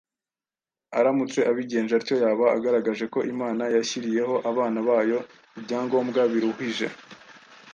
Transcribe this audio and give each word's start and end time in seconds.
Aramutse 0.97 1.39
abigenje 1.51 1.93
atyo, 1.99 2.15
yaba 2.23 2.45
agaragaje 2.57 3.05
ko 3.13 3.19
Imana 3.33 3.63
yashyiriyeho 3.75 4.35
abana 4.49 4.79
bayo 4.89 5.17
ibyangombwa 5.59 6.21
biruhije 6.31 6.87